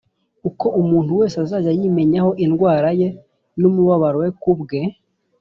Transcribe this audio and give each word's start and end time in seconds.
uko 0.49 0.65
umuntu 0.81 1.11
wese 1.19 1.35
azajya 1.43 1.71
yimenyaho 1.79 2.31
indwara 2.45 2.89
ye 2.99 3.07
n’umubabaro 3.59 4.17
we 4.23 4.29
ku 4.41 4.51
bwe 4.59 4.79